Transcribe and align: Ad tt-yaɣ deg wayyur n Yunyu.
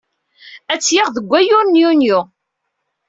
Ad 0.73 0.79
tt-yaɣ 0.79 1.07
deg 1.11 1.25
wayyur 1.29 1.65
n 1.65 1.79
Yunyu. 1.81 2.19